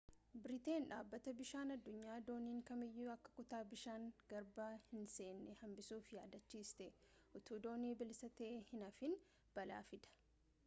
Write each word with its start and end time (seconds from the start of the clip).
biriteen 0.43 0.85
dhabbata 0.91 1.31
biishaan 1.39 1.71
addunyaa 1.73 2.13
dooniin 2.29 2.61
kamiiyyu 2.69 3.11
akka 3.15 3.33
kutaa 3.39 3.59
bishaanii 3.73 4.13
garbaa 4.31 4.69
hin 4.85 5.05
senne 5.17 5.55
hambisuf 5.59 6.09
yaadachiiste 6.15 6.87
utuu 7.41 7.59
doonii 7.67 7.91
bilisa 8.01 8.31
ta'ee 8.41 8.57
hin 8.71 8.87
hafiin 8.87 9.13
balaa 9.59 9.83
fida 9.93 10.17